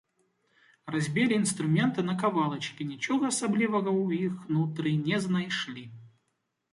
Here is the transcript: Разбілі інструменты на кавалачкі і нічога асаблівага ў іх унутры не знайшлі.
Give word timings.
Разбілі 0.93 1.33
інструменты 1.41 2.05
на 2.07 2.15
кавалачкі 2.23 2.79
і 2.85 2.87
нічога 2.93 3.23
асаблівага 3.33 3.89
ў 3.91 4.31
іх 4.31 4.49
унутры 4.49 4.95
не 5.11 5.17
знайшлі. 5.27 5.83